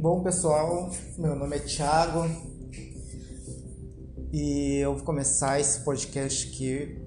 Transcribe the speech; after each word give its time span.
Bom 0.00 0.22
pessoal, 0.22 0.88
meu 1.18 1.36
nome 1.36 1.56
é 1.56 1.58
Thiago 1.58 2.20
e 4.32 4.78
eu 4.82 4.94
vou 4.94 5.04
começar 5.04 5.60
esse 5.60 5.84
podcast 5.84 6.48
aqui 6.48 6.98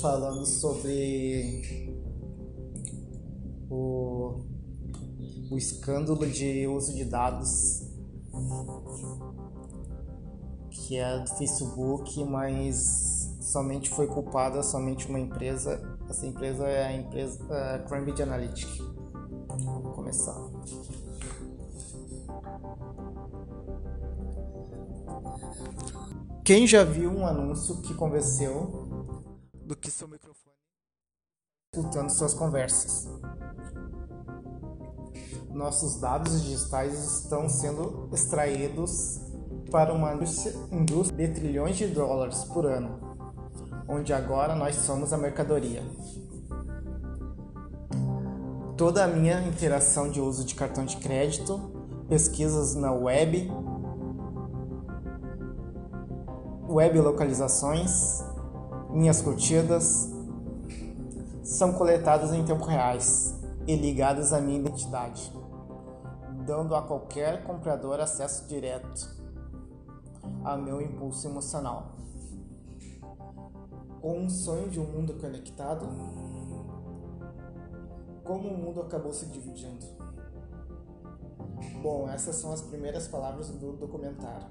falando 0.00 0.46
sobre 0.46 1.98
o, 3.68 4.40
o 5.50 5.58
escândalo 5.58 6.26
de 6.26 6.66
uso 6.66 6.94
de 6.94 7.04
dados 7.04 7.82
que 10.70 10.96
é 10.96 11.18
do 11.18 11.28
Facebook, 11.36 12.24
mas 12.24 13.36
somente 13.42 13.90
foi 13.90 14.06
culpada 14.06 14.62
somente 14.62 15.06
uma 15.08 15.20
empresa. 15.20 15.78
Essa 16.08 16.26
empresa 16.26 16.66
é 16.66 16.86
a 16.86 16.96
empresa 16.96 17.38
uh, 17.44 17.86
Cambridge 17.86 18.22
Analytica. 18.22 18.82
Vou 19.58 19.92
começar. 19.92 20.34
Quem 26.44 26.66
já 26.66 26.82
viu 26.82 27.10
um 27.10 27.26
anúncio 27.26 27.80
que 27.80 27.94
convenceu 27.94 29.08
do 29.54 29.76
que 29.76 29.90
seu 29.90 30.08
microfone 30.08 30.56
escutando 31.72 32.10
suas 32.10 32.34
conversas? 32.34 33.08
Nossos 35.50 36.00
dados 36.00 36.42
digitais 36.42 37.22
estão 37.22 37.48
sendo 37.48 38.08
extraídos 38.12 39.20
para 39.70 39.92
uma 39.92 40.12
indústria 40.72 41.28
de 41.28 41.28
trilhões 41.28 41.76
de 41.76 41.86
dólares 41.86 42.42
por 42.44 42.66
ano, 42.66 42.98
onde 43.88 44.12
agora 44.12 44.56
nós 44.56 44.74
somos 44.74 45.12
a 45.12 45.18
mercadoria. 45.18 45.84
Toda 48.76 49.04
a 49.04 49.06
minha 49.06 49.40
interação 49.42 50.10
de 50.10 50.20
uso 50.20 50.44
de 50.44 50.54
cartão 50.54 50.84
de 50.84 50.96
crédito, 50.96 51.79
pesquisas 52.10 52.74
na 52.74 52.90
web, 52.90 53.48
web 56.68 57.00
localizações, 57.00 58.24
minhas 58.90 59.22
curtidas, 59.22 60.10
são 61.44 61.72
coletadas 61.72 62.32
em 62.32 62.44
tempo 62.44 62.64
reais 62.64 63.40
e 63.64 63.76
ligadas 63.76 64.32
à 64.32 64.40
minha 64.40 64.58
identidade, 64.58 65.32
dando 66.44 66.74
a 66.74 66.82
qualquer 66.82 67.44
comprador 67.44 68.00
acesso 68.00 68.44
direto 68.48 69.08
a 70.44 70.56
meu 70.56 70.82
impulso 70.82 71.28
emocional. 71.28 71.92
Com 74.00 74.18
um 74.18 74.28
sonho 74.28 74.68
de 74.68 74.80
um 74.80 74.84
mundo 74.84 75.14
conectado, 75.14 75.86
como 78.24 78.48
o 78.48 78.58
mundo 78.58 78.80
acabou 78.80 79.12
se 79.12 79.26
dividindo. 79.26 79.99
Bom, 81.82 82.06
essas 82.10 82.36
são 82.36 82.52
as 82.52 82.60
primeiras 82.60 83.08
palavras 83.08 83.48
do 83.48 83.72
documentário. 83.72 84.46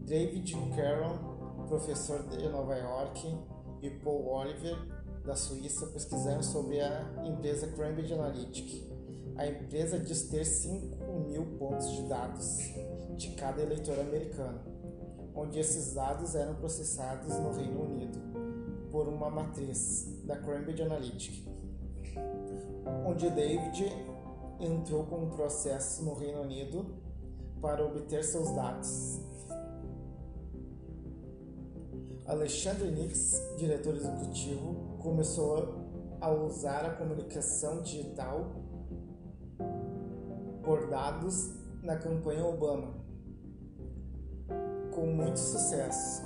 David 0.00 0.56
Caron, 0.74 1.66
professor 1.68 2.22
de 2.28 2.48
Nova 2.48 2.74
York, 2.74 3.38
e 3.82 3.90
Paul 3.90 4.26
Oliver, 4.28 4.76
da 5.26 5.36
Suíça, 5.36 5.88
pesquisaram 5.88 6.42
sobre 6.42 6.80
a 6.80 7.22
empresa 7.26 7.66
Cambridge 7.66 8.14
Analytica. 8.14 8.96
A 9.36 9.46
empresa 9.46 9.98
diz 9.98 10.22
ter 10.30 10.44
5 10.44 11.04
mil 11.28 11.44
pontos 11.58 11.92
de 11.92 12.08
dados 12.08 12.72
de 13.18 13.32
cada 13.36 13.60
eleitor 13.60 14.00
americano, 14.00 14.60
onde 15.34 15.58
esses 15.58 15.92
dados 15.92 16.34
eram 16.34 16.54
processados 16.54 17.38
no 17.38 17.52
Reino 17.52 17.82
Unido 17.82 18.18
por 18.90 19.06
uma 19.06 19.28
matriz 19.28 20.08
da 20.24 20.38
Cambridge 20.38 20.82
Analytica, 20.82 21.50
onde 23.04 23.28
David 23.28 24.15
entrou 24.60 25.04
com 25.04 25.24
um 25.24 25.30
processo 25.30 26.04
no 26.04 26.14
Reino 26.14 26.42
Unido 26.42 26.86
para 27.60 27.84
obter 27.84 28.24
seus 28.24 28.50
dados. 28.52 29.20
Alexandre 32.26 32.90
Nix, 32.90 33.40
diretor 33.56 33.94
executivo, 33.94 34.98
começou 35.00 35.86
a 36.20 36.30
usar 36.30 36.84
a 36.84 36.90
comunicação 36.90 37.82
digital 37.82 38.50
por 40.64 40.88
dados 40.88 41.52
na 41.82 41.96
campanha 41.96 42.44
Obama 42.44 43.06
com 44.96 45.06
muito 45.08 45.38
sucesso. 45.38 46.24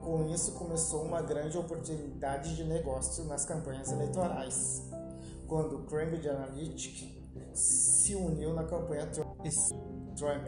Com 0.00 0.28
isso, 0.28 0.52
começou 0.52 1.02
uma 1.02 1.20
grande 1.20 1.58
oportunidade 1.58 2.54
de 2.54 2.62
negócio 2.62 3.24
nas 3.24 3.44
campanhas 3.44 3.90
eleitorais, 3.90 4.88
quando 5.48 5.80
Cambridge 5.86 6.28
Analytica 6.28 7.15
se 7.52 8.14
uniu 8.14 8.54
na 8.54 8.64
campanha 8.64 9.06
Trump, 10.16 10.46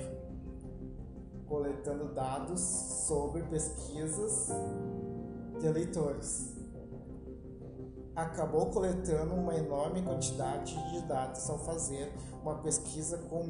coletando 1.47 2.15
dados 2.15 2.60
sobre 3.06 3.43
pesquisas 3.44 4.49
de 5.59 5.66
eleitores. 5.66 6.56
Acabou 8.15 8.66
coletando 8.66 9.34
uma 9.34 9.54
enorme 9.54 10.03
quantidade 10.03 10.75
de 10.91 11.03
dados 11.06 11.49
ao 11.49 11.59
fazer 11.59 12.12
uma 12.43 12.56
pesquisa 12.56 13.19
com 13.19 13.44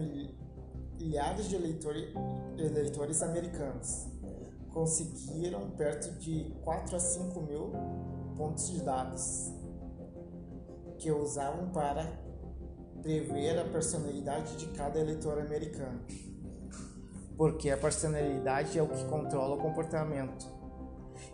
milhares 0.98 1.48
de 1.48 1.56
eleitores, 1.56 2.12
eleitores 2.58 3.22
americanos 3.22 4.06
conseguiram 4.72 5.70
perto 5.70 6.10
de 6.20 6.54
4 6.62 6.96
a 6.96 7.00
5 7.00 7.40
mil 7.40 7.72
pontos 8.36 8.70
de 8.70 8.80
dados 8.80 9.52
que 10.98 11.10
usavam 11.10 11.70
para 11.70 12.04
prever 13.02 13.58
a 13.58 13.64
personalidade 13.64 14.56
de 14.56 14.66
cada 14.68 14.98
eleitor 14.98 15.38
americano. 15.38 16.00
Porque 17.36 17.70
a 17.70 17.76
personalidade 17.76 18.78
é 18.78 18.82
o 18.82 18.88
que 18.88 19.04
controla 19.04 19.56
o 19.56 19.58
comportamento. 19.58 20.46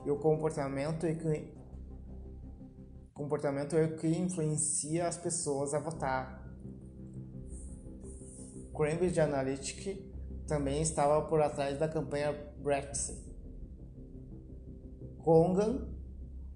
E 0.05 0.11
o 0.11 0.17
comportamento 0.17 1.07
é 1.07 1.15
que 1.15 1.55
comportamento 3.15 3.77
é 3.77 3.85
o 3.85 3.97
que 3.97 4.09
influencia 4.09 5.07
as 5.07 5.17
pessoas 5.17 5.73
a 5.73 5.79
votar. 5.79 6.43
Cambridge 8.77 9.21
Analytica 9.21 9.97
também 10.49 10.83
estava 10.83 11.23
por 11.23 11.41
atrás 11.41 11.79
da 11.79 11.89
campanha 11.89 12.33
Brexit. 12.59 13.19
Congan 15.23 15.89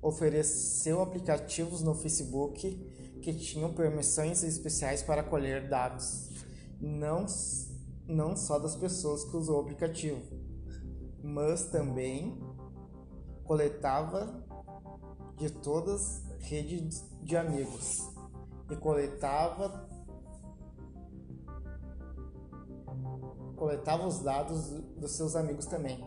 ofereceu 0.03 1.01
aplicativos 1.01 1.83
no 1.83 1.95
Facebook 1.95 2.69
que 3.23 3.35
tinham 3.35 3.73
permissões 3.73 4.43
especiais 4.43 5.03
para 5.03 5.23
colher 5.23 5.69
dados, 5.69 6.29
não, 6.81 7.27
não 8.07 8.37
só 8.37 8.59
das 8.59 8.77
pessoas 8.77 9.25
que 9.25 9.37
usou 9.37 9.59
o 9.59 9.61
aplicativo, 9.61 10.23
mas 11.23 11.67
também 11.67 12.41
coletava 13.45 14.45
de 15.37 15.51
todas 15.51 16.23
as 16.31 16.43
redes 16.45 17.05
de 17.23 17.37
amigos 17.37 18.09
e 18.71 18.77
coletava 18.77 19.89
coletava 23.59 24.07
os 24.07 24.21
dados 24.21 24.71
dos 24.97 25.11
seus 25.13 25.35
amigos 25.35 25.67
também. 25.67 26.07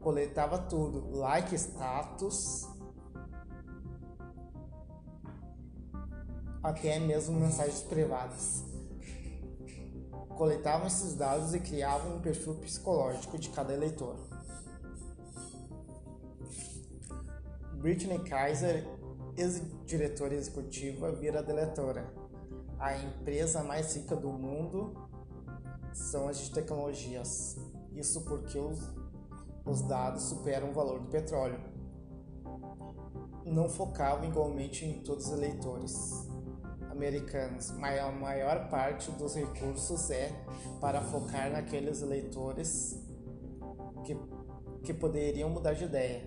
Coletava 0.00 0.58
tudo, 0.58 1.10
like, 1.10 1.54
status, 1.54 2.66
até 6.68 6.98
mesmo 6.98 7.38
mensagens 7.38 7.82
privadas. 7.82 8.62
Coletavam 10.36 10.86
esses 10.86 11.14
dados 11.14 11.54
e 11.54 11.60
criavam 11.60 12.16
um 12.16 12.20
perfil 12.20 12.54
psicológico 12.56 13.38
de 13.38 13.48
cada 13.48 13.72
eleitor. 13.72 14.16
Britney 17.74 18.18
Kaiser, 18.20 18.86
ex-diretora 19.36 20.34
executiva, 20.34 21.10
vira 21.10 21.42
deletora. 21.42 22.12
A 22.78 22.96
empresa 22.96 23.62
mais 23.64 23.96
rica 23.96 24.14
do 24.14 24.30
mundo 24.30 24.94
são 25.92 26.28
as 26.28 26.38
de 26.38 26.50
tecnologias. 26.52 27.56
Isso 27.92 28.20
porque 28.22 28.58
os, 28.58 28.78
os 29.64 29.82
dados 29.82 30.24
superam 30.24 30.70
o 30.70 30.72
valor 30.72 31.00
do 31.00 31.08
petróleo. 31.08 31.58
Não 33.44 33.68
focavam 33.68 34.24
igualmente 34.28 34.84
em 34.84 35.00
todos 35.00 35.26
os 35.26 35.32
eleitores 35.32 36.28
americanos, 36.98 37.70
mas 37.78 37.98
a 38.00 38.10
maior 38.10 38.68
parte 38.68 39.10
dos 39.12 39.34
recursos 39.34 40.10
é 40.10 40.32
para 40.80 41.00
focar 41.00 41.50
naqueles 41.50 42.02
eleitores 42.02 43.00
que, 44.04 44.18
que 44.82 44.92
poderiam 44.92 45.48
mudar 45.48 45.74
de 45.74 45.84
ideia. 45.84 46.22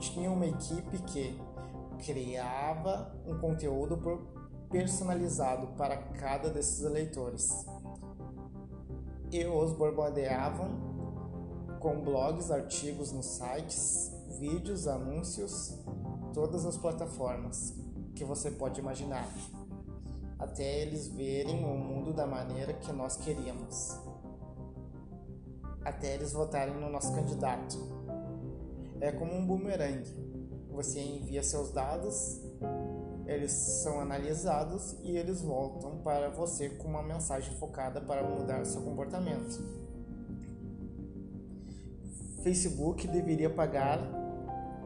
Tinha 0.00 0.30
uma 0.30 0.46
equipe 0.46 0.98
que 1.02 1.40
criava 2.04 3.14
um 3.24 3.38
conteúdo 3.38 3.96
personalizado 4.68 5.68
para 5.76 5.96
cada 5.96 6.50
desses 6.50 6.82
eleitores 6.82 7.64
e 9.30 9.44
os 9.44 9.72
bombardeavam 9.72 10.90
com 11.78 12.00
blogs, 12.00 12.50
artigos 12.50 13.12
nos 13.12 13.26
sites, 13.26 14.12
vídeos, 14.38 14.88
anúncios, 14.88 15.78
todas 16.32 16.66
as 16.66 16.76
plataformas 16.76 17.74
que 18.14 18.24
você 18.24 18.50
pode 18.50 18.80
imaginar. 18.80 19.26
Até 20.40 20.80
eles 20.80 21.06
verem 21.08 21.62
o 21.64 21.76
mundo 21.76 22.14
da 22.14 22.26
maneira 22.26 22.72
que 22.72 22.90
nós 22.92 23.16
queríamos. 23.16 23.96
Até 25.84 26.14
eles 26.14 26.32
votarem 26.32 26.74
no 26.74 26.90
nosso 26.90 27.14
candidato. 27.14 27.78
É 29.00 29.12
como 29.12 29.34
um 29.34 29.46
boomerang. 29.46 30.02
Você 30.70 30.98
envia 31.00 31.42
seus 31.42 31.72
dados, 31.72 32.40
eles 33.26 33.52
são 33.52 34.00
analisados 34.00 34.96
e 35.02 35.16
eles 35.16 35.42
voltam 35.42 35.98
para 35.98 36.30
você 36.30 36.70
com 36.70 36.88
uma 36.88 37.02
mensagem 37.02 37.54
focada 37.56 38.00
para 38.00 38.22
mudar 38.22 38.64
seu 38.64 38.80
comportamento. 38.80 39.62
Facebook 42.42 43.06
deveria 43.08 43.50
pagar 43.50 43.98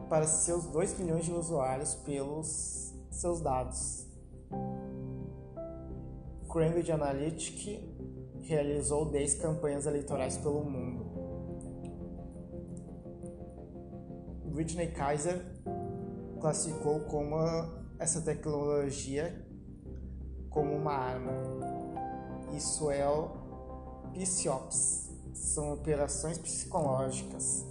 para 0.09 0.27
seus 0.27 0.65
2 0.65 0.99
milhões 0.99 1.25
de 1.25 1.31
usuários 1.31 1.95
pelos 1.95 2.93
seus 3.09 3.39
dados. 3.39 4.05
Cambridge 6.55 6.89
Analytica 6.89 7.85
realizou 8.39 9.11
10 9.11 9.35
campanhas 9.35 9.85
eleitorais 9.85 10.37
pelo 10.37 10.63
mundo. 10.63 11.05
Whitney 14.55 14.87
Kaiser 14.87 15.41
classificou 16.39 17.01
como 17.01 17.35
essa 17.99 18.21
tecnologia 18.21 19.45
como 20.49 20.73
uma 20.73 20.93
arma. 20.93 21.33
Isso 22.55 22.89
é 22.89 23.05
o 23.05 23.31
PSOPs, 24.13 25.13
são 25.33 25.73
operações 25.73 26.37
psicológicas. 26.37 27.65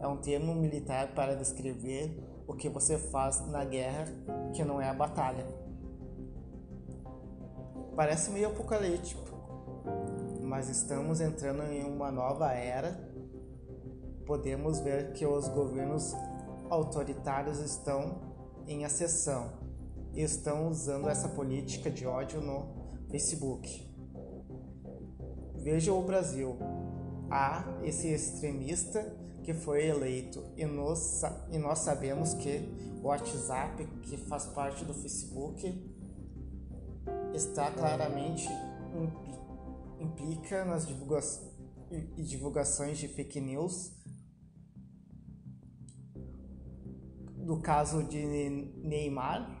É 0.00 0.08
um 0.08 0.16
termo 0.16 0.54
militar 0.54 1.14
para 1.14 1.36
descrever 1.36 2.18
o 2.48 2.54
que 2.54 2.70
você 2.70 2.96
faz 2.96 3.46
na 3.48 3.66
guerra 3.66 4.06
que 4.54 4.64
não 4.64 4.80
é 4.80 4.88
a 4.88 4.94
batalha. 4.94 5.46
Parece 8.00 8.30
meio 8.30 8.48
apocalíptico, 8.48 9.20
mas 10.40 10.70
estamos 10.70 11.20
entrando 11.20 11.64
em 11.64 11.84
uma 11.84 12.10
nova 12.10 12.50
era. 12.50 12.98
Podemos 14.24 14.80
ver 14.80 15.12
que 15.12 15.26
os 15.26 15.46
governos 15.48 16.14
autoritários 16.70 17.58
estão 17.58 18.22
em 18.66 18.86
ascensão 18.86 19.52
e 20.14 20.22
estão 20.22 20.66
usando 20.68 21.10
essa 21.10 21.28
política 21.28 21.90
de 21.90 22.06
ódio 22.06 22.40
no 22.40 23.04
Facebook. 23.10 23.86
Veja 25.56 25.92
o 25.92 26.02
Brasil. 26.02 26.56
Há 27.30 27.80
esse 27.82 28.08
extremista 28.08 29.14
que 29.42 29.52
foi 29.52 29.88
eleito 29.88 30.42
e 30.56 30.64
nós, 30.64 31.20
e 31.50 31.58
nós 31.58 31.80
sabemos 31.80 32.32
que 32.32 32.66
o 33.02 33.08
WhatsApp, 33.08 33.84
que 34.04 34.16
faz 34.16 34.46
parte 34.46 34.86
do 34.86 34.94
Facebook, 34.94 35.99
está 37.34 37.70
claramente 37.70 38.48
implica 40.00 40.64
nas 40.64 40.86
e 41.90 42.22
divulgações 42.22 42.98
de 42.98 43.08
fake 43.08 43.40
news. 43.40 43.92
No 47.36 47.60
caso 47.60 48.04
de 48.04 48.24
Neymar, 48.82 49.60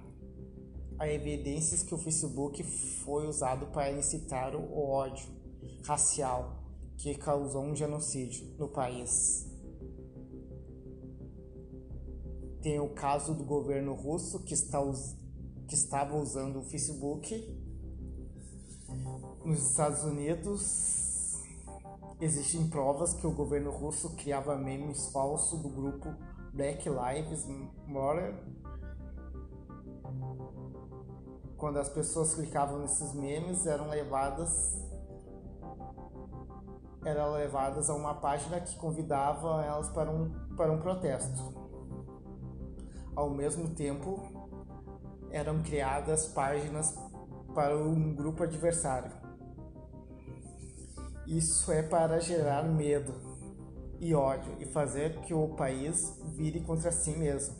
há 0.98 1.08
evidências 1.08 1.82
que 1.82 1.94
o 1.94 1.98
Facebook 1.98 2.62
foi 2.62 3.26
usado 3.26 3.66
para 3.68 3.90
incitar 3.90 4.54
o 4.54 4.88
ódio 4.88 5.28
racial 5.84 6.62
que 6.96 7.14
causou 7.14 7.64
um 7.64 7.74
genocídio 7.74 8.54
no 8.58 8.68
país. 8.68 9.48
Tem 12.60 12.78
o 12.78 12.90
caso 12.90 13.34
do 13.34 13.42
governo 13.42 13.94
russo 13.94 14.44
que, 14.44 14.52
está, 14.52 14.78
que 15.70 15.76
estava 15.76 16.16
usando 16.16 16.58
o 16.58 16.62
Facebook 16.64 17.32
nos 19.44 19.70
Estados 19.70 20.02
Unidos, 20.02 21.40
existem 22.20 22.68
provas 22.68 23.14
que 23.14 23.24
o 23.24 23.30
governo 23.30 23.70
russo 23.70 24.10
criava 24.16 24.56
memes 24.56 25.06
falsos 25.12 25.60
do 25.60 25.68
grupo 25.68 26.12
Black 26.52 26.90
Lives 26.90 27.46
Matter. 27.86 28.34
Quando 31.56 31.78
as 31.78 31.88
pessoas 31.88 32.34
clicavam 32.34 32.80
nesses 32.80 33.14
memes, 33.14 33.64
eram 33.64 33.88
levadas 33.88 34.76
eram 37.04 37.30
levadas 37.30 37.88
a 37.88 37.94
uma 37.94 38.14
página 38.14 38.60
que 38.60 38.74
convidava 38.76 39.64
elas 39.64 39.88
para 39.88 40.10
um, 40.10 40.30
para 40.56 40.72
um 40.72 40.80
protesto. 40.80 41.54
Ao 43.14 43.30
mesmo 43.30 43.70
tempo, 43.70 44.39
eram 45.30 45.62
criadas 45.62 46.26
páginas 46.26 46.94
para 47.54 47.76
um 47.76 48.14
grupo 48.14 48.42
adversário. 48.42 49.12
Isso 51.26 51.70
é 51.70 51.82
para 51.82 52.20
gerar 52.20 52.64
medo 52.64 53.14
e 54.00 54.14
ódio 54.14 54.56
e 54.58 54.66
fazer 54.66 55.20
que 55.20 55.34
o 55.34 55.48
país 55.48 56.18
vire 56.36 56.60
contra 56.60 56.90
si 56.90 57.10
mesmo. 57.10 57.54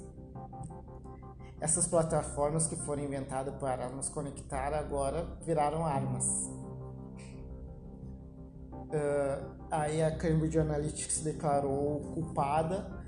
Essas 1.61 1.87
plataformas 1.87 2.67
que 2.67 2.75
foram 2.75 3.05
inventadas 3.05 3.55
para 3.57 3.89
nos 3.91 4.09
conectar 4.09 4.73
agora 4.73 5.27
viraram 5.45 5.85
armas. 5.85 6.27
Uh, 8.73 9.57
aí 9.71 10.03
a 10.03 10.17
Cambridge 10.17 10.59
Analytica 10.59 11.13
se 11.13 11.23
declarou 11.23 12.01
culpada 12.15 13.01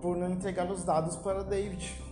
por 0.00 0.16
não 0.16 0.30
entregar 0.30 0.68
os 0.70 0.82
dados 0.82 1.14
para 1.16 1.44
David. 1.44 2.09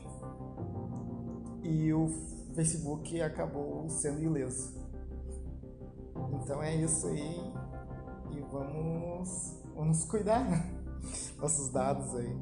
E 1.63 1.93
o 1.93 2.09
Facebook 2.55 3.21
acabou 3.21 3.89
sendo 3.89 4.23
ileso. 4.23 4.75
Então 6.43 6.63
é 6.63 6.77
isso 6.77 7.07
aí. 7.07 7.53
E 8.33 8.41
vamos, 8.51 9.57
vamos 9.75 10.05
cuidar, 10.05 10.49
né? 10.49 10.75
Nossos 11.39 11.71
dados 11.71 12.15
aí. 12.15 12.37